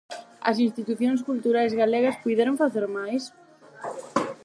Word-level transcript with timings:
As 0.49 0.57
institucións 0.67 1.21
culturais 1.29 1.77
galegas 1.81 2.19
puideron 2.23 2.55
facer 2.61 2.85
máis? 2.97 3.23